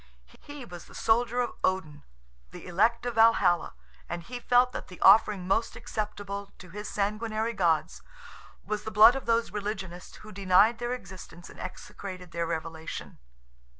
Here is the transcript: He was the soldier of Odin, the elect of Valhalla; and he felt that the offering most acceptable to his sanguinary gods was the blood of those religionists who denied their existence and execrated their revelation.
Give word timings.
He 0.39 0.65
was 0.65 0.85
the 0.85 0.95
soldier 0.95 1.41
of 1.41 1.51
Odin, 1.63 2.01
the 2.49 2.65
elect 2.65 3.05
of 3.05 3.13
Valhalla; 3.13 3.75
and 4.09 4.23
he 4.23 4.39
felt 4.39 4.71
that 4.71 4.87
the 4.87 4.99
offering 5.01 5.47
most 5.47 5.75
acceptable 5.75 6.49
to 6.57 6.71
his 6.71 6.89
sanguinary 6.89 7.53
gods 7.53 8.01
was 8.65 8.81
the 8.83 8.89
blood 8.89 9.15
of 9.15 9.27
those 9.27 9.51
religionists 9.51 10.15
who 10.25 10.31
denied 10.31 10.79
their 10.79 10.93
existence 10.93 11.51
and 11.51 11.59
execrated 11.59 12.31
their 12.31 12.47
revelation. 12.47 13.19